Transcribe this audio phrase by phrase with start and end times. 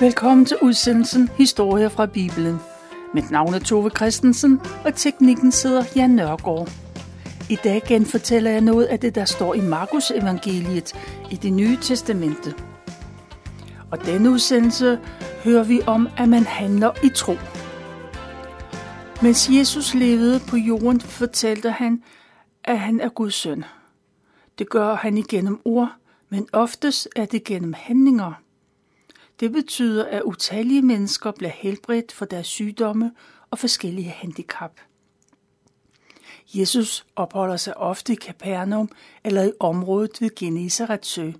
[0.00, 2.56] Velkommen til udsendelsen Historier fra Bibelen.
[3.14, 6.68] Mit navn er Tove Christensen, og teknikken sidder Jan Nørgaard.
[7.50, 10.92] I dag genfortæller jeg noget af det, der står i Markus evangeliet
[11.30, 12.54] i det nye testamente.
[13.90, 15.00] Og denne udsendelse
[15.44, 17.34] hører vi om, at man handler i tro.
[19.22, 22.02] Mens Jesus levede på jorden, fortalte han,
[22.64, 23.64] at han er Guds søn.
[24.58, 25.92] Det gør han igennem ord,
[26.28, 28.32] men oftest er det gennem handlinger–
[29.40, 33.12] det betyder, at utallige mennesker bliver helbredt for deres sygdomme
[33.50, 34.80] og forskellige handicap.
[36.54, 38.90] Jesus opholder sig ofte i Capernaum
[39.24, 41.32] eller i området ved Genesarets sø.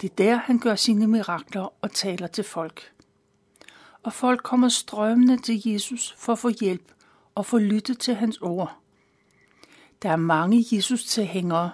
[0.00, 2.92] Det er der, han gør sine mirakler og taler til folk.
[4.02, 6.92] Og folk kommer strømmende til Jesus for at få hjælp
[7.34, 8.76] og få lyttet til hans ord.
[10.02, 11.70] Der er mange Jesus-tilhængere,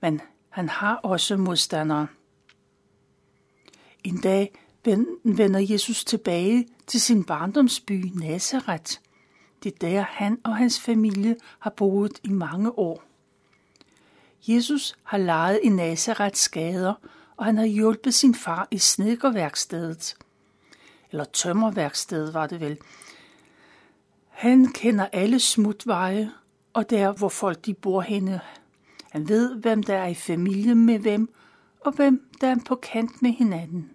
[0.00, 2.06] men han har også modstandere.
[4.04, 4.52] En dag
[5.24, 8.92] vender Jesus tilbage til sin barndomsby Nazareth.
[9.62, 13.02] Det er der, han og hans familie har boet i mange år.
[14.48, 16.94] Jesus har leget i Nazarets gader,
[17.36, 20.16] og han har hjulpet sin far i snedkerværkstedet.
[21.10, 22.78] Eller tømmerværkstedet var det vel.
[24.28, 26.32] Han kender alle smutveje,
[26.72, 28.40] og der, hvor folk de bor henne.
[29.10, 31.34] Han ved, hvem der er i familie med hvem,
[31.80, 33.90] og hvem der er på kant med hinanden.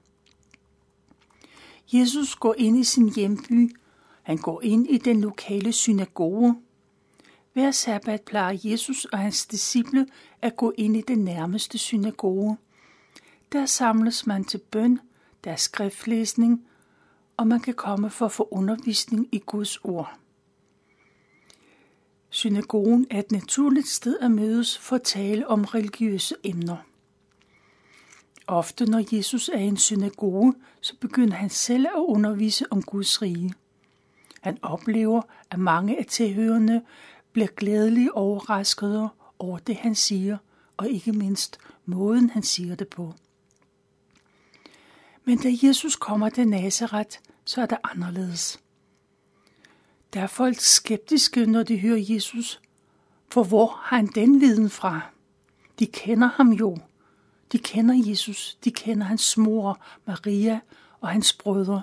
[1.94, 3.76] Jesus går ind i sin hjemby.
[4.24, 6.56] Han går ind i den lokale synagoge.
[7.54, 10.08] Hver sabbat plejer Jesus og hans disciple
[10.42, 12.58] at gå ind i den nærmeste synagoge.
[13.52, 15.00] Der samles man til bøn,
[15.44, 16.66] der er skriftlæsning,
[17.38, 20.20] og man kan komme for at få undervisning i Guds ord.
[22.30, 26.93] Synagogen er et naturligt sted at mødes for at tale om religiøse emner.
[28.48, 33.22] Ofte når Jesus er i en synagoge, så begynder han selv at undervise om Guds
[33.22, 33.54] rige.
[34.42, 35.22] Han oplever,
[35.52, 36.82] at mange af tilhørende
[37.32, 39.10] bliver glædeligt overraskede
[39.40, 40.38] over det, han siger,
[40.78, 43.14] og ikke mindst måden, han siger det på.
[45.26, 48.60] Men da Jesus kommer til Nazareth, så er det anderledes.
[50.14, 52.62] Der er folk skeptiske, når de hører Jesus,
[53.32, 55.02] for hvor har han den viden fra?
[55.80, 56.78] De kender ham jo,
[57.54, 60.60] de kender Jesus, de kender hans mor, Maria
[61.02, 61.82] og hans brødre.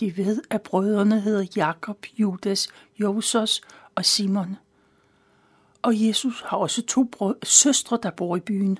[0.00, 2.68] De ved, at brødrene hedder Jakob, Judas,
[3.00, 3.60] Josos
[3.94, 4.56] og Simon.
[5.82, 8.78] Og Jesus har også to brød, søstre, der bor i byen.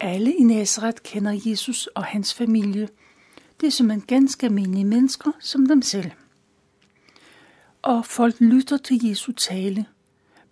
[0.00, 2.88] Alle i Nazareth kender Jesus og hans familie.
[3.60, 6.10] Det er som en ganske almindelige mennesker som dem selv.
[7.82, 9.86] Og folk lytter til Jesu tale,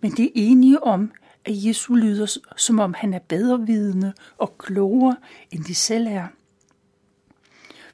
[0.01, 1.13] men de er enige om,
[1.45, 5.17] at Jesus lyder, som om han er bedre vidende og klogere,
[5.51, 6.27] end de selv er.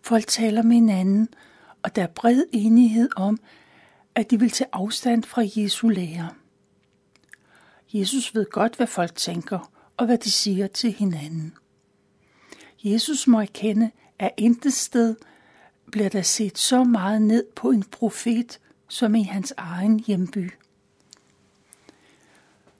[0.02, 1.28] Folk taler med hinanden,
[1.82, 3.38] og der er bred enighed om,
[4.14, 6.30] at de vil tage afstand fra Jesu lære.
[7.92, 11.54] Jesus ved godt, hvad folk tænker, og hvad de siger til hinanden.
[12.84, 15.16] Jesus må erkende, at intet sted
[15.92, 20.50] bliver der set så meget ned på en profet, som i hans egen hjemby.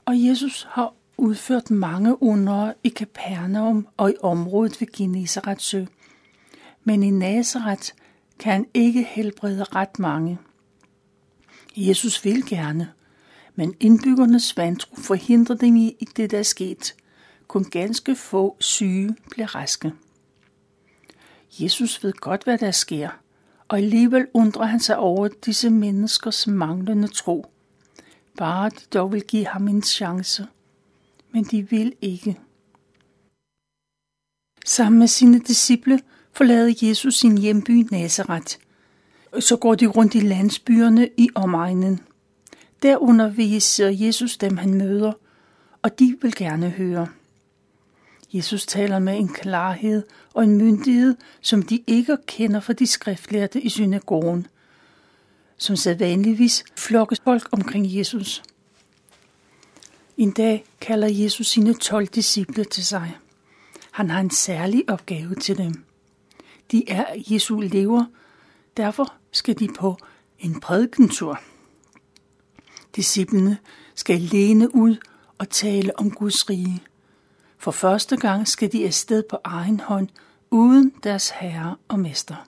[0.08, 5.84] Og Jesus har udført mange under i Kapernaum og i området ved Genesarets sø.
[6.84, 7.90] Men i Nazareth
[8.38, 10.38] kan han ikke helbrede ret mange.
[11.76, 12.92] Jesus vil gerne,
[13.54, 16.94] men indbyggernes vantro forhindrer dem i det, der er sket.
[17.48, 19.92] Kun ganske få syge bliver raske.
[21.60, 23.08] Jesus ved godt, hvad der sker,
[23.68, 27.46] og alligevel undrer han sig over disse menneskers manglende tro–
[28.38, 30.46] Bare de dog vil give ham en chance.
[31.32, 32.38] Men de vil ikke.
[34.66, 36.00] Sammen med sine disciple
[36.32, 38.56] forlader Jesus sin hjemby Nazareth.
[39.40, 42.00] Så går de rundt i landsbyerne i omegnen.
[42.82, 45.12] Der underviser Jesus dem, han møder,
[45.82, 47.08] og de vil gerne høre.
[48.32, 50.02] Jesus taler med en klarhed
[50.34, 54.46] og en myndighed, som de ikke kender fra de skriftlærte i synagogen–
[55.58, 58.42] som sædvanligvis flokkes folk omkring Jesus.
[60.16, 63.16] En dag kalder Jesus sine 12 disciple til sig.
[63.90, 65.84] Han har en særlig opgave til dem.
[66.72, 68.04] De er Jesu lever,
[68.76, 69.96] derfor skal de på
[70.38, 71.40] en prædikentur.
[72.96, 73.58] Disciplene
[73.94, 74.96] skal læne ud
[75.38, 76.82] og tale om Guds rige.
[77.58, 80.08] For første gang skal de afsted på egen hånd,
[80.50, 82.46] uden deres herre og mester.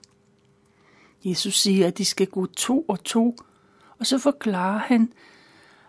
[1.23, 3.37] Jesus siger, at de skal gå to og to,
[3.99, 5.13] og så forklarer han,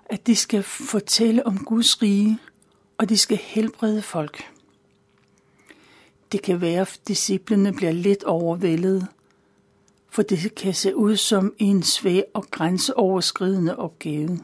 [0.05, 2.39] at de skal fortælle om Guds rige,
[2.99, 4.45] og de skal helbrede folk.
[6.33, 9.07] Det kan være, at disciplene bliver lidt overvældet,
[10.11, 14.39] for det kan se ud som en svær og grænseoverskridende opgave.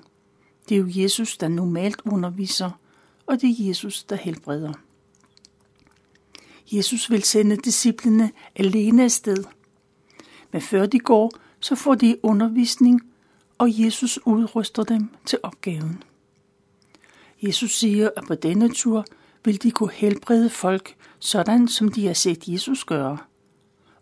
[0.69, 2.71] Det er jo Jesus, der normalt underviser,
[3.27, 4.73] og det er Jesus, der helbreder.
[6.73, 9.45] Jesus vil sende disciplene alene afsted.
[10.53, 13.01] Men før de går, så får de undervisning,
[13.59, 16.03] og Jesus udruster dem til opgaven.
[17.43, 19.05] Jesus siger, at på denne tur
[19.45, 23.19] vil de kunne helbrede folk, sådan som de har set Jesus gøre.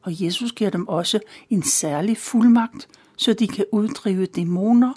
[0.02, 1.20] Og Jesus giver dem også
[1.50, 4.92] en særlig fuldmagt, så de kan uddrive dæmoner,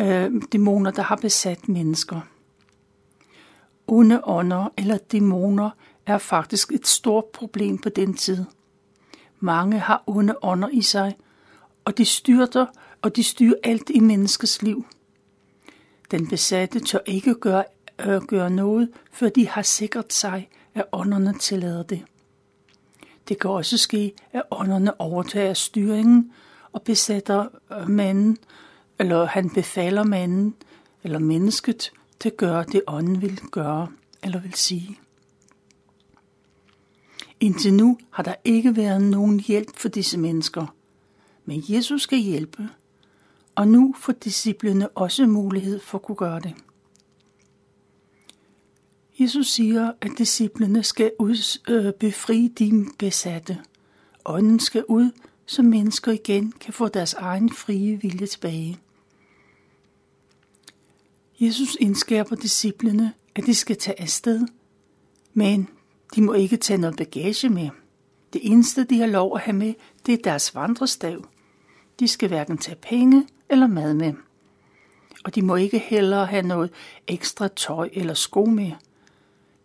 [0.00, 2.20] øh, dæmoner, der har besat mennesker.
[3.86, 5.70] Onde ånder eller dæmoner
[6.06, 8.44] er faktisk et stort problem på den tid.
[9.40, 11.16] Mange har onde ånder i sig,
[11.84, 12.66] og de styrter,
[13.02, 14.86] og de styrer alt i menneskets liv.
[16.10, 17.64] Den besatte tør ikke gøre,
[18.06, 22.04] øh, gøre noget, før de har sikret sig, at ånderne tillader det.
[23.28, 26.32] Det kan også ske, at ånderne overtager styringen
[26.72, 28.38] og besætter øh, manden,
[28.98, 30.54] eller han befaler manden
[31.02, 33.88] eller mennesket til at gøre det, ånden vil gøre
[34.22, 34.98] eller vil sige.
[37.40, 40.74] Indtil nu har der ikke været nogen hjælp for disse mennesker,
[41.44, 42.68] men Jesus skal hjælpe,
[43.54, 46.54] og nu får disciplene også mulighed for at kunne gøre det.
[49.20, 53.58] Jesus siger, at disciplene skal ud, øh, befri de besatte.
[54.24, 55.10] Ånden skal ud,
[55.46, 58.78] så mennesker igen kan få deres egen frie vilje tilbage.
[61.40, 64.46] Jesus indskærper disciplene, at de skal tage afsted,
[65.34, 65.68] men
[66.14, 67.70] de må ikke tage noget bagage med.
[68.32, 69.74] Det eneste, de har lov at have med,
[70.06, 71.24] det er deres vandrestav.
[72.00, 74.12] De skal hverken tage penge eller mad med.
[75.24, 76.70] Og de må ikke heller have noget
[77.06, 78.72] ekstra tøj eller sko med.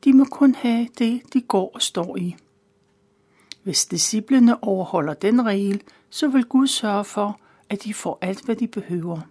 [0.04, 2.36] De må kun have det, de går og står i.
[3.64, 7.40] Hvis disciplene overholder den regel, så vil Gud sørge for,
[7.70, 9.22] at de får alt, hvad de behøver.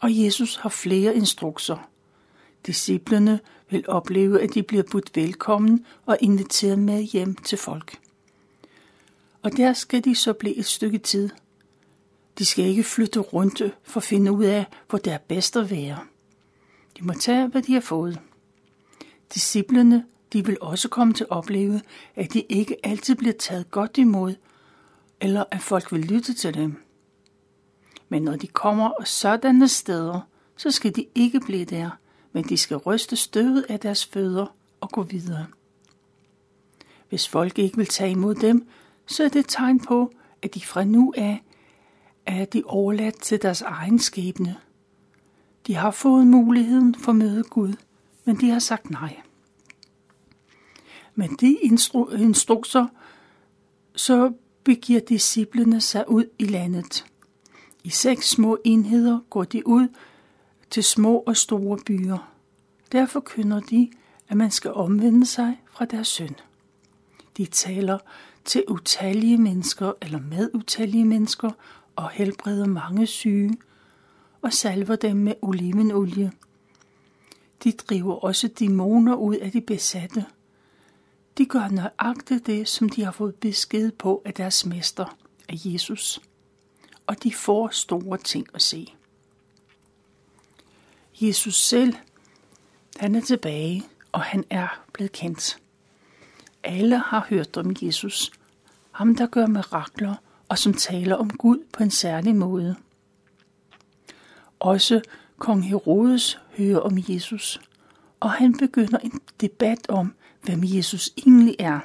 [0.00, 1.88] Og Jesus har flere instrukser.
[2.66, 3.40] Disciplene
[3.70, 7.98] vil opleve, at de bliver budt velkommen og inviteret med hjem til folk.
[9.42, 11.30] Og der skal de så blive et stykke tid.
[12.38, 15.70] De skal ikke flytte rundt for at finde ud af, hvor det er bedst at
[15.70, 15.98] være.
[16.98, 18.20] De må tage, hvad de har fået.
[19.34, 21.80] Disciplerne de vil også komme til at opleve,
[22.14, 24.34] at de ikke altid bliver taget godt imod,
[25.20, 26.82] eller at folk vil lytte til dem.
[28.08, 30.20] Men når de kommer sådanne steder,
[30.56, 31.90] så skal de ikke blive der,
[32.36, 34.46] men de skal ryste støvet af deres fødder
[34.80, 35.46] og gå videre.
[37.08, 38.68] Hvis folk ikke vil tage imod dem,
[39.06, 40.12] så er det et tegn på,
[40.42, 41.42] at de fra nu af
[42.26, 44.56] er de overladt til deres egen skæbne.
[45.66, 47.72] De har fået muligheden for at møde Gud,
[48.24, 49.20] men de har sagt nej.
[51.14, 52.86] Men de instru- instrukser,
[53.94, 54.32] så
[54.64, 57.06] begiver disciplene sig ud i landet.
[57.84, 59.88] I seks små enheder går de ud
[60.70, 62.32] til små og store byer.
[62.92, 63.90] Derfor kynder de,
[64.28, 66.34] at man skal omvende sig fra deres synd.
[67.36, 67.98] De taler
[68.44, 71.50] til utallige mennesker eller med utallige mennesker
[71.96, 73.56] og helbreder mange syge
[74.42, 76.32] og salver dem med olivenolie.
[77.64, 80.24] De driver også dæmoner ud af de besatte.
[81.38, 85.16] De gør nøjagtigt det, som de har fået besked på af deres mester,
[85.48, 86.20] af Jesus.
[87.06, 88.95] Og de får store ting at se.
[91.20, 91.94] Jesus selv,
[92.96, 95.58] han er tilbage, og han er blevet kendt.
[96.62, 98.32] Alle har hørt om Jesus,
[98.92, 100.14] ham der gør mirakler
[100.48, 102.76] og som taler om Gud på en særlig måde.
[104.58, 105.00] Også
[105.38, 107.60] kong Herodes hører om Jesus,
[108.20, 111.80] og han begynder en debat om, hvem Jesus egentlig er.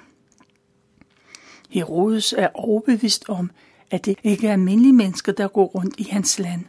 [1.70, 3.52] Herodes er overbevist om,
[3.92, 6.66] at det ikke er almindelige mennesker, der går rundt i hans land.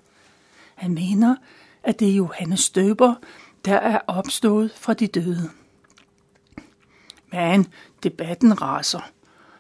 [0.74, 1.36] Han mener,
[1.84, 3.14] at det er Johannes Støber,
[3.64, 5.50] der er opstået fra de døde.
[7.32, 7.66] Men
[8.02, 9.10] debatten raser,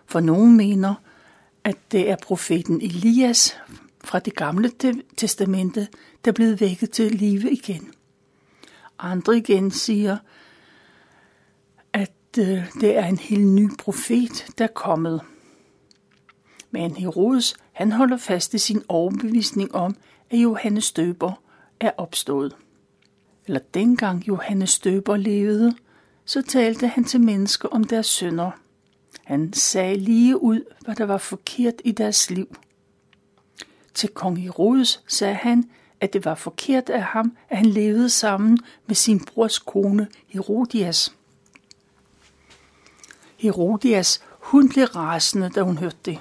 [0.06, 0.94] for nogen mener,
[1.64, 3.56] at det er profeten Elias
[4.04, 4.70] fra det gamle
[5.16, 5.88] testamente,
[6.24, 7.92] der er blevet vækket til live igen.
[8.98, 10.16] Andre igen siger,
[11.92, 15.20] at øh, det er en helt ny profet, der er kommet.
[16.70, 19.96] Men Herodes, han holder fast i sin overbevisning om,
[20.30, 21.41] at Johannes Døber
[21.82, 22.56] er opstået.
[23.46, 25.74] Eller dengang Johannes Døber levede,
[26.24, 28.50] så talte han til mennesker om deres synder.
[29.24, 32.56] Han sagde lige ud, hvad der var forkert i deres liv.
[33.94, 35.70] Til kong Herodes sagde han,
[36.00, 41.14] at det var forkert af ham, at han levede sammen med sin brors kone Herodias.
[43.36, 46.18] Herodias, hun blev rasende, da hun hørte det,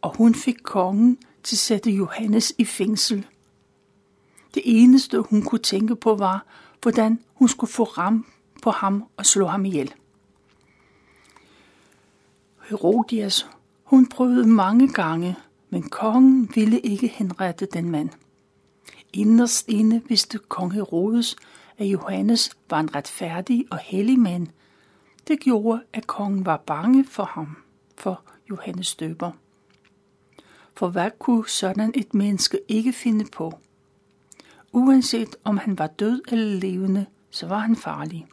[0.00, 3.26] og hun fik kongen til at sætte Johannes i fængsel.
[4.54, 6.46] Det eneste, hun kunne tænke på, var,
[6.82, 8.26] hvordan hun skulle få ram
[8.62, 9.94] på ham og slå ham ihjel.
[12.68, 13.46] Herodias,
[13.84, 15.36] hun prøvede mange gange,
[15.70, 18.10] men kongen ville ikke henrette den mand.
[19.12, 21.36] Inderst inde vidste kong Herodes,
[21.78, 24.46] at Johannes var en retfærdig og hellig mand.
[25.28, 27.56] Det gjorde, at kongen var bange for ham,
[27.96, 29.30] for Johannes døber.
[30.76, 33.58] For hvad kunne sådan et menneske ikke finde på?
[34.72, 38.26] Uanset om han var død eller levende, så var han farlig.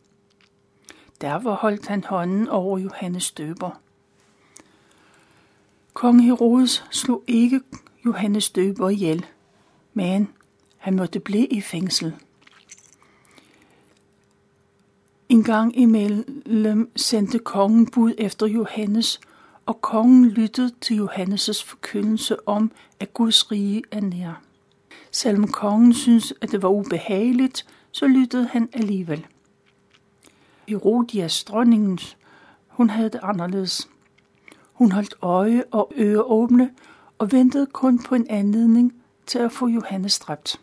[1.22, 3.82] Derfor holdt han hånden over Johannes døber.
[5.94, 7.62] Kong Herodes slog ikke
[8.06, 9.26] Johannes døber ihjel,
[9.94, 10.30] men
[10.78, 12.16] han måtte blive i fængsel.
[15.30, 19.20] En gang imellem sendte kongen bud efter Johannes,
[19.66, 24.49] og kongen lyttede til Johannes' forkyndelse om, at Guds rige er nær.
[25.12, 29.26] Selvom kongen syntes, at det var ubehageligt, så lyttede han alligevel.
[30.68, 32.00] Herodias, dronningen,
[32.68, 33.90] hun havde det anderledes.
[34.74, 36.72] Hun holdt øje og øre åbne
[37.18, 38.94] og ventede kun på en anledning
[39.26, 40.62] til at få Johannes dræbt.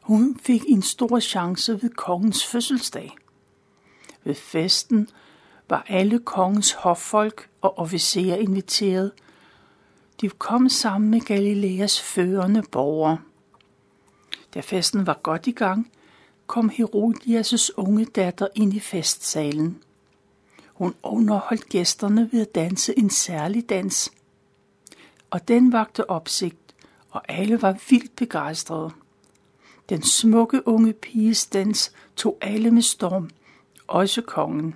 [0.00, 3.16] Hun fik en stor chance ved kongens fødselsdag.
[4.24, 5.08] Ved festen
[5.68, 9.12] var alle kongens hoffolk og officerer inviteret.
[10.20, 13.18] De kom sammen med Galileas førende borgere.
[14.54, 15.92] Da festen var godt i gang,
[16.46, 19.82] kom Herodias' unge datter ind i festsalen.
[20.72, 24.12] Hun underholdt gæsterne ved at danse en særlig dans.
[25.30, 26.74] Og den vagte opsigt,
[27.10, 28.90] og alle var vildt begejstrede.
[29.88, 33.30] Den smukke unge piges dans tog alle med storm,
[33.86, 34.74] også kongen.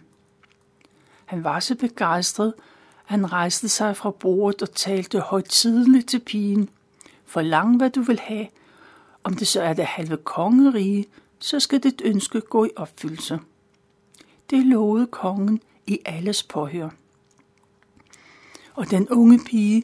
[1.24, 2.54] Han var så begejstret,
[3.10, 6.68] han rejste sig fra bordet og talte højtidligt til pigen.
[7.26, 8.46] Forlang hvad du vil have.
[9.24, 11.06] Om det så er det halve kongerige,
[11.38, 13.38] så skal dit ønske gå i opfyldelse.
[14.50, 16.88] Det lovede kongen i alles påhør.
[18.74, 19.82] Og den unge pige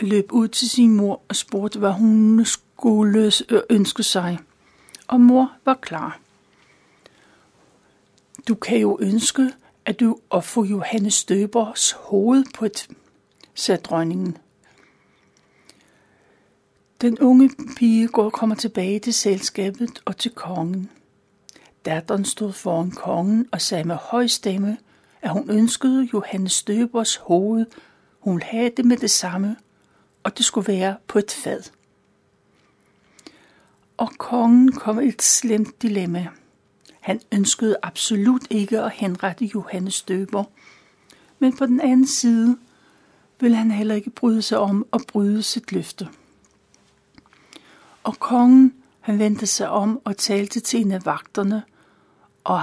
[0.00, 3.32] løb ud til sin mor og spurgte, hvad hun skulle
[3.70, 4.38] ønske sig.
[5.08, 6.20] Og mor var klar.
[8.48, 9.52] Du kan jo ønske,
[9.86, 12.88] at du at få Johannes Døbers hoved på et,
[13.54, 14.36] sagde dronningen.
[17.00, 20.90] Den unge pige går og kommer tilbage til selskabet og til kongen.
[21.84, 24.78] Datteren stod foran kongen og sagde med høj stemme,
[25.22, 27.66] at hun ønskede Johannes Døbers hoved.
[28.20, 29.56] Hun ville have det med det samme,
[30.22, 31.62] og det skulle være på et fad.
[33.96, 36.28] Og kongen kom i et slemt dilemma.
[37.06, 40.44] Han ønskede absolut ikke at henrette Johannes Døber,
[41.38, 42.58] men på den anden side
[43.40, 46.08] ville han heller ikke bryde sig om at bryde sit løfte.
[48.02, 51.62] Og kongen, han vendte sig om og talte til en af vagterne,
[52.44, 52.62] og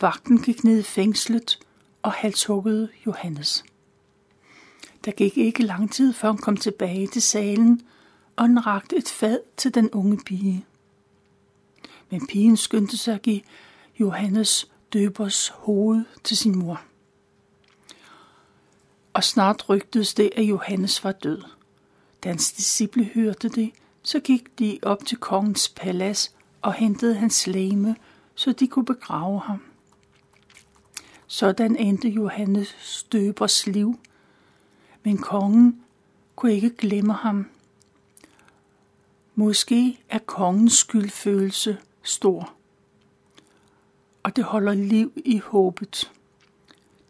[0.00, 1.58] vagten gik ned i fængslet
[2.02, 3.64] og halshuggede Johannes.
[5.04, 7.82] Der gik ikke lang tid, før han kom tilbage til salen,
[8.36, 10.66] og han rakte et fad til den unge pige.
[12.10, 13.40] Men pigen skyndte sig at give
[14.00, 16.82] Johannes døbers hoved til sin mor.
[19.14, 21.42] Og snart rygtedes det, at Johannes var død.
[22.24, 27.46] Da hans disciple hørte det, så gik de op til kongens palads og hentede hans
[27.46, 27.96] læme,
[28.34, 29.62] så de kunne begrave ham.
[31.26, 34.00] Sådan endte Johannes døbers liv,
[35.02, 35.82] men kongen
[36.36, 37.46] kunne ikke glemme ham.
[39.34, 42.54] Måske er kongens skyldfølelse stor,
[44.22, 46.12] og det holder liv i håbet.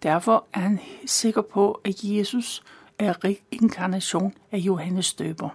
[0.02, 2.62] Derfor er han sikker på, at Jesus
[2.98, 5.48] er reinkarnation af Johannes døber.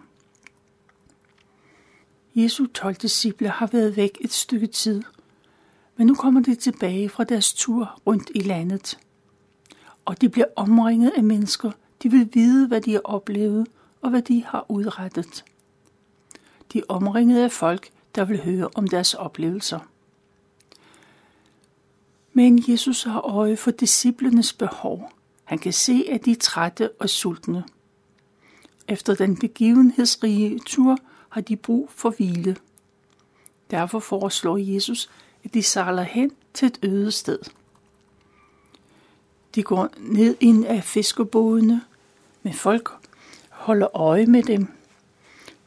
[2.35, 5.03] Jesu 12 disciple har været væk et stykke tid,
[5.97, 8.99] men nu kommer de tilbage fra deres tur rundt i landet.
[10.05, 11.71] Og de bliver omringet af mennesker,
[12.03, 13.67] de vil vide, hvad de har oplevet
[14.01, 15.45] og hvad de har udrettet.
[16.73, 19.79] De er omringet af folk, der vil høre om deres oplevelser.
[22.37, 25.11] Men Jesus har øje for disciplenes behov.
[25.43, 27.63] Han kan se, at de er trætte og sultne.
[28.87, 30.97] Efter den begivenhedsrige tur
[31.29, 32.57] har de brug for hvile.
[33.71, 35.09] Derfor foreslår Jesus,
[35.43, 37.39] at de sejler hen til et øde sted.
[39.55, 41.81] De går ned ind af fiskebådene,
[42.43, 42.89] men folk
[43.49, 44.67] holder øje med dem.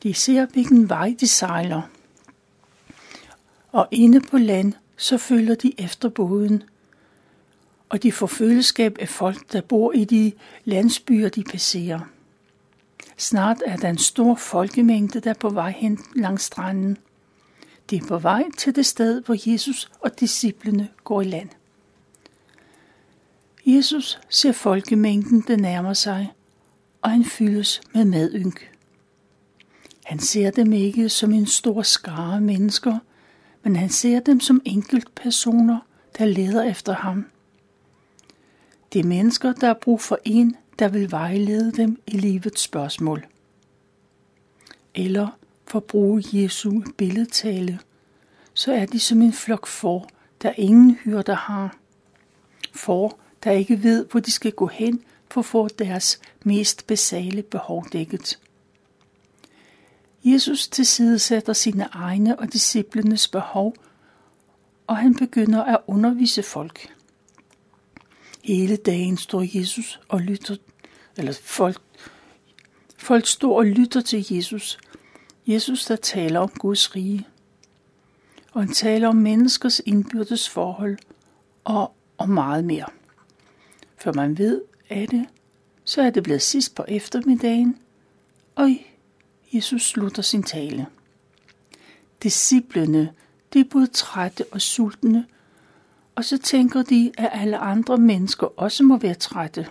[0.03, 1.83] De ser, hvilken vej de sejler.
[3.73, 6.63] Og inde på land, så følger de efter båden.
[7.91, 10.33] og de får følgeskab af folk, der bor i de
[10.65, 12.01] landsbyer, de passerer.
[13.17, 16.99] Snart er der en stor folkemængde, der er på vej hen langs stranden.
[17.91, 21.49] De er på vej til det sted, hvor Jesus og disciplene går i land.
[23.67, 26.33] Jesus ser folkemængden, der nærmer sig,
[27.03, 28.71] og han fyldes med medynk.
[30.05, 32.99] Han ser dem ikke som en stor skare mennesker,
[33.63, 35.79] men han ser dem som enkeltpersoner,
[36.19, 37.27] der leder efter ham.
[38.93, 43.27] Det er mennesker, der har brug for en, der vil vejlede dem i livets spørgsmål.
[44.95, 45.29] Eller
[45.67, 47.79] for at bruge Jesu billedtale,
[48.55, 50.09] så er de som en flok får,
[50.43, 51.77] der ingen hyrder har.
[52.73, 57.43] For, der ikke ved, hvor de skal gå hen for at få deres mest basale
[57.43, 58.39] behov dækket.
[60.25, 63.75] Jesus tilsidesætter sine egne og disciplenes behov,
[64.87, 66.95] og han begynder at undervise folk.
[68.45, 70.57] Hele dagen står Jesus og lytter,
[71.17, 71.81] eller folk,
[72.97, 74.79] folk står og lytter til Jesus.
[75.47, 77.27] Jesus, der taler om Guds rige.
[78.53, 80.99] Og han taler om menneskers indbyrdes forhold
[81.65, 82.87] og om meget mere.
[83.97, 85.27] For man ved af det,
[85.85, 87.79] så er det blevet sidst på eftermiddagen,
[88.55, 88.71] og
[89.53, 90.87] Jesus slutter sin tale.
[92.23, 93.13] Disciplene,
[93.53, 95.27] de er både trætte og sultne,
[96.15, 99.69] og så tænker de, at alle andre mennesker også må være trætte.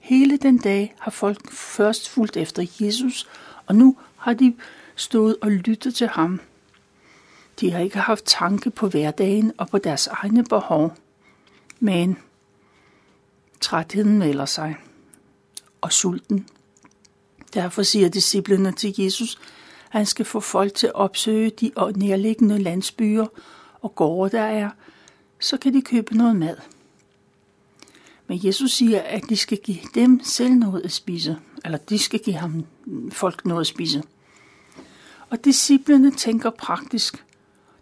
[0.00, 3.28] Hele den dag har folk først fulgt efter Jesus,
[3.66, 4.56] og nu har de
[4.96, 6.40] stået og lyttet til ham.
[7.60, 10.96] De har ikke haft tanke på hverdagen og på deres egne behov.
[11.80, 12.18] Men
[13.60, 14.76] trætheden melder sig,
[15.80, 16.48] og sulten.
[17.56, 19.38] Derfor siger disciplene til Jesus,
[19.86, 23.26] at han skal få folk til at opsøge de nærliggende landsbyer
[23.82, 24.70] og gårde, der er,
[25.40, 26.56] så kan de købe noget mad.
[28.26, 32.20] Men Jesus siger, at de skal give dem selv noget at spise, eller de skal
[32.20, 32.64] give ham
[33.10, 34.02] folk noget at spise.
[35.30, 37.24] Og disciplene tænker praktisk.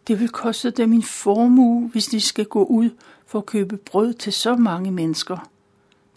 [0.06, 2.90] Det vil koste dem en formue, hvis de skal gå ud
[3.26, 5.50] for at købe brød til så mange mennesker.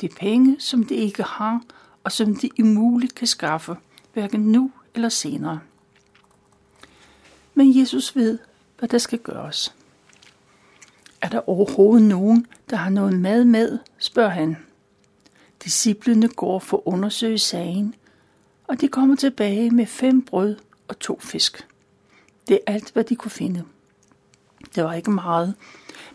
[0.02, 1.62] Det er penge, som de ikke har,
[2.08, 3.76] og som de umuligt kan skaffe,
[4.14, 5.60] hverken nu eller senere.
[7.54, 8.40] Men Jesus ved,
[8.80, 9.76] hvad der skal gøres.
[11.22, 14.58] Er der overhovedet nogen, der har noget mad med, spørger han.
[15.64, 17.96] Disciplene går for at undersøge sagen,
[18.68, 20.56] og de kommer tilbage med fem brød
[20.88, 21.68] og to fisk.
[22.48, 23.64] Det er alt, hvad de kunne finde.
[24.76, 25.56] Det var ikke meget,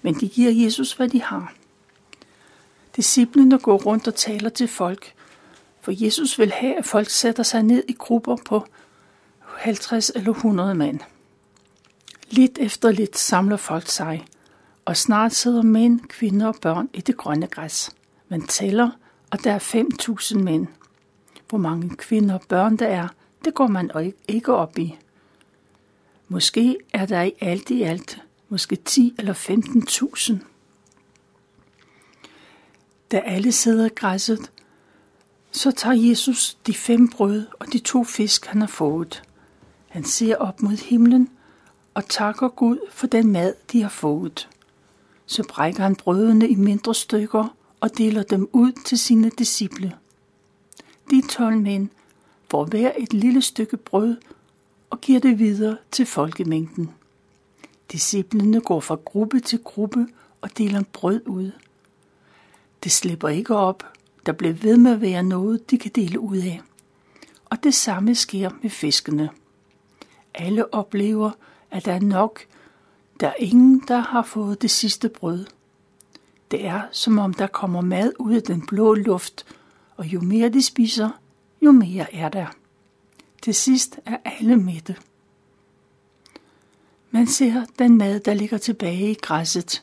[0.02, 1.54] men de giver Jesus, hvad de har.
[2.96, 5.14] Disciplene går rundt og taler til folk,
[5.82, 8.66] for Jesus vil have, at folk sætter sig ned i grupper på
[9.40, 11.00] 50 eller 100 mand.
[12.30, 14.24] Lidt efter lidt samler folk sig,
[14.84, 17.90] og snart sidder mænd, kvinder og børn i det grønne græs.
[18.28, 18.90] Man tæller,
[19.30, 20.66] og der er 5.000 mænd.
[21.48, 23.08] Hvor mange kvinder og børn der er,
[23.44, 24.98] det går man ikke op i.
[26.28, 30.34] Måske er der i alt i alt måske 10 eller 15.000.
[33.12, 34.52] Da alle sidder i græsset,
[35.52, 39.22] så tager Jesus de fem brød og de to fisk, han har fået.
[39.88, 41.28] Han ser op mod himlen
[41.94, 44.48] og takker Gud for den mad, de har fået.
[45.26, 49.92] Så brækker han brødene i mindre stykker og deler dem ud til sine disciple.
[51.10, 51.88] De tolv mænd
[52.50, 54.16] får hver et lille stykke brød
[54.90, 56.90] og giver det videre til folkemængden.
[57.92, 60.06] Disciplene går fra gruppe til gruppe
[60.40, 61.50] og deler brød ud.
[62.84, 63.92] Det slipper ikke op,
[64.26, 66.60] der bliver ved med at være noget, de kan dele ud af.
[67.44, 69.30] Og det samme sker med fiskene.
[70.34, 71.30] Alle oplever,
[71.70, 72.40] at der er nok.
[73.20, 75.46] Der er ingen, der har fået det sidste brød.
[76.50, 79.46] Det er, som om der kommer mad ud af den blå luft,
[79.96, 81.10] og jo mere de spiser,
[81.62, 82.46] jo mere er der.
[83.42, 84.96] Til sidst er alle mætte.
[87.10, 89.82] Man ser den mad, der ligger tilbage i græsset,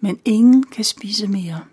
[0.00, 1.64] men ingen kan spise mere.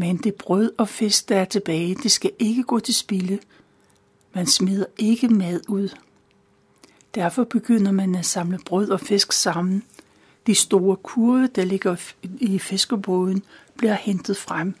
[0.00, 3.38] Men det brød og fisk, der er tilbage, det skal ikke gå til spilde.
[4.34, 5.88] Man smider ikke mad ud.
[7.14, 9.82] Derfor begynder man at samle brød og fisk sammen.
[10.46, 13.42] De store kurve, der ligger i fiskebåden,
[13.76, 14.74] bliver hentet frem.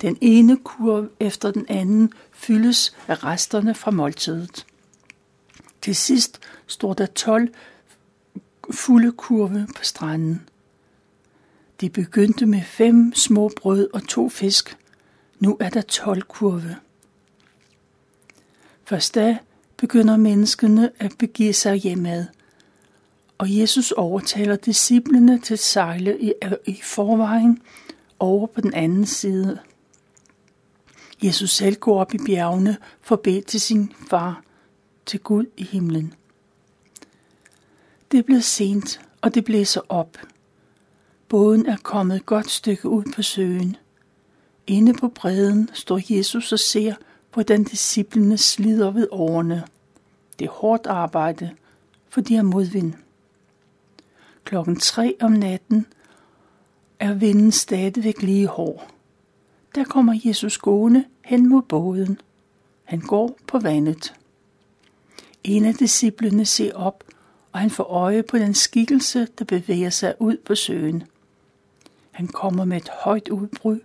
[0.00, 4.66] Den ene kurve efter den anden fyldes af resterne fra måltidet.
[5.82, 7.48] Til sidst står der 12
[8.70, 10.48] fulde kurve på stranden.
[11.82, 14.76] De begyndte med fem små brød og to fisk.
[15.38, 16.76] Nu er der tolv kurve.
[18.84, 19.38] Først da
[19.76, 22.26] begynder menneskene at begive sig hjemad,
[23.38, 26.32] og Jesus overtaler disciplene til at sejle i,
[26.66, 27.62] i forvejen
[28.18, 29.58] over på den anden side.
[31.22, 34.42] Jesus selv går op i bjergene for at bede til sin far,
[35.06, 36.14] til Gud i himlen.
[38.12, 40.18] Det blev sent, og det blæser op.
[41.32, 43.76] Båden er kommet et godt stykke ud på søen.
[44.66, 46.94] Inde på bredden står Jesus og ser,
[47.32, 49.64] hvordan disciplene slider ved årene.
[50.38, 51.50] Det er hårdt arbejde,
[52.08, 52.94] for de har modvind.
[54.44, 55.86] Klokken tre om natten
[57.00, 58.90] er vinden stadigvæk lige hård.
[59.74, 62.20] Der kommer Jesus gående hen mod båden.
[62.84, 64.14] Han går på vandet.
[65.44, 67.04] En af disciplene ser op,
[67.52, 71.04] og han får øje på den skikkelse, der bevæger sig ud på søen.
[72.12, 73.80] Han kommer med et højt udbrud,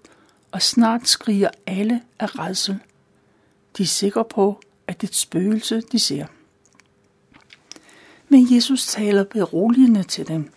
[0.51, 2.79] og snart skriger alle af redsel.
[3.77, 6.25] De er sikre på, at det er et spøgelse, de ser.
[8.29, 10.51] Men Jesus taler beroligende til dem.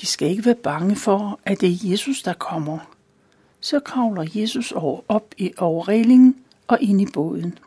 [0.00, 2.78] De skal ikke være bange for, at det er Jesus, der kommer.
[3.60, 7.58] Så kravler Jesus over, op i overrelingen og ind i båden.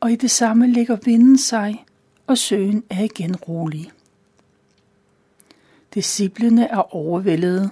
[0.00, 1.84] Og i det samme lægger vinden sig,
[2.26, 3.90] og søen er igen rolig.
[5.94, 7.70] Disciplene er overvældede.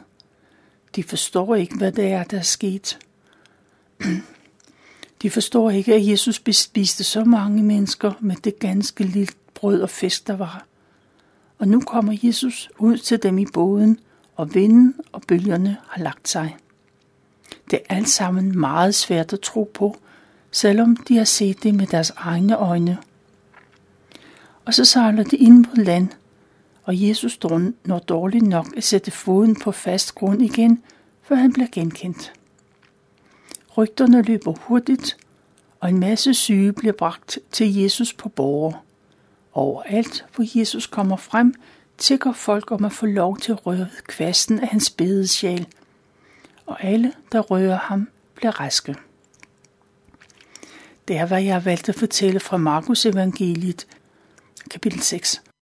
[0.96, 2.98] De forstår ikke, hvad det er, der er sket.
[5.22, 9.90] De forstår ikke, at Jesus bespiste så mange mennesker med det ganske lille brød og
[9.90, 10.66] fisk, der var.
[11.58, 13.98] Og nu kommer Jesus ud til dem i båden,
[14.36, 16.56] og vinden og bølgerne har lagt sig.
[17.70, 19.96] Det er alt sammen meget svært at tro på,
[20.50, 22.98] selvom de har set det med deres egne øjne.
[24.64, 26.08] Og så sejler de ind på land,
[26.84, 27.38] og Jesus
[27.84, 30.82] når dårligt nok at sætte foden på fast grund igen,
[31.22, 32.32] før han bliver genkendt.
[33.76, 35.16] Rygterne løber hurtigt,
[35.80, 38.84] og en masse syge bliver bragt til Jesus på borger.
[39.52, 41.54] Overalt, hvor Jesus kommer frem,
[41.98, 45.66] tigger folk om at få lov til at røre kvasten af hans bedesjæl.
[46.66, 48.96] Og alle, der rører ham, bliver raske.
[51.08, 53.86] Det er, hvad jeg har valgt at fortælle fra Markus evangeliet,
[54.70, 55.42] kapitel 6.